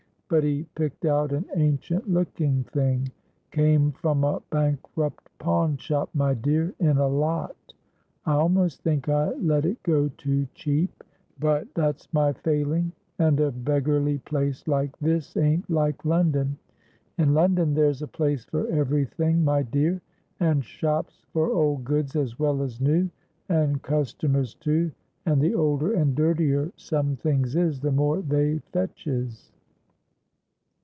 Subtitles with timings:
[0.33, 6.97] But he picked out an ancient looking thing,—came from a bankrupt pawnshop, my dear, in
[6.97, 7.57] a lot.
[8.25, 11.03] I almost think I let it go too cheap;
[11.37, 12.93] but that's my failing.
[13.19, 16.57] And a beggarly place like this ain't like London.
[17.17, 19.99] In London there's a place for every thing, my dear,
[20.39, 23.09] and shops for old goods as well as new,
[23.49, 24.93] and customers too;
[25.25, 29.51] and the older and dirtier some things is, the more they fetches."